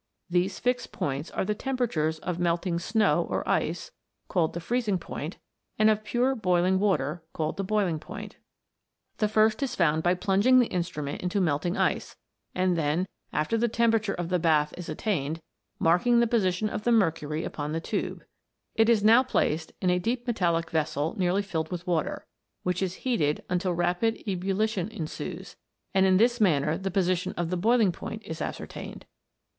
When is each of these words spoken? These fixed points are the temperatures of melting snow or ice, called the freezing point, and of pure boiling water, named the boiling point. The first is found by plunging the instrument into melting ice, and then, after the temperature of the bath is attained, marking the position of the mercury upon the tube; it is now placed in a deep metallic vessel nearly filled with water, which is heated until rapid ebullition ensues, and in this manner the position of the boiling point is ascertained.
These 0.31 0.57
fixed 0.57 0.91
points 0.91 1.29
are 1.29 1.45
the 1.45 1.53
temperatures 1.53 2.17
of 2.17 2.39
melting 2.39 2.79
snow 2.79 3.27
or 3.29 3.47
ice, 3.47 3.91
called 4.29 4.53
the 4.55 4.59
freezing 4.59 4.97
point, 4.97 5.37
and 5.77 5.91
of 5.91 6.03
pure 6.03 6.33
boiling 6.33 6.79
water, 6.79 7.21
named 7.37 7.55
the 7.57 7.63
boiling 7.63 7.99
point. 7.99 8.37
The 9.17 9.27
first 9.27 9.61
is 9.61 9.75
found 9.75 10.01
by 10.01 10.15
plunging 10.15 10.57
the 10.57 10.65
instrument 10.73 11.21
into 11.21 11.39
melting 11.39 11.77
ice, 11.77 12.15
and 12.55 12.75
then, 12.75 13.07
after 13.31 13.59
the 13.59 13.67
temperature 13.67 14.15
of 14.15 14.29
the 14.29 14.39
bath 14.39 14.73
is 14.75 14.89
attained, 14.89 15.39
marking 15.77 16.19
the 16.19 16.25
position 16.25 16.67
of 16.67 16.83
the 16.83 16.91
mercury 16.91 17.43
upon 17.43 17.71
the 17.71 17.79
tube; 17.79 18.23
it 18.73 18.89
is 18.89 19.03
now 19.03 19.21
placed 19.21 19.71
in 19.83 19.91
a 19.91 19.99
deep 19.99 20.25
metallic 20.25 20.71
vessel 20.71 21.13
nearly 21.15 21.43
filled 21.43 21.69
with 21.69 21.85
water, 21.85 22.25
which 22.63 22.81
is 22.81 22.95
heated 23.05 23.43
until 23.49 23.73
rapid 23.75 24.17
ebullition 24.27 24.87
ensues, 24.89 25.55
and 25.93 26.07
in 26.07 26.17
this 26.17 26.41
manner 26.41 26.75
the 26.75 26.89
position 26.89 27.33
of 27.33 27.51
the 27.51 27.55
boiling 27.55 27.91
point 27.91 28.23
is 28.25 28.41
ascertained. 28.41 29.05